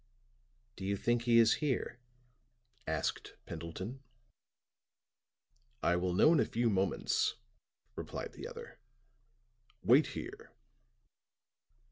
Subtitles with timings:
[0.77, 1.99] "Do you think he is there?"
[2.87, 4.01] asked Pendleton.
[5.83, 7.35] "I will know in a few moments,"
[7.95, 8.79] replied the other.
[9.83, 10.53] "Wait here."